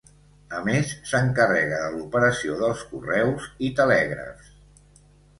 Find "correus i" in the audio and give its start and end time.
2.93-3.69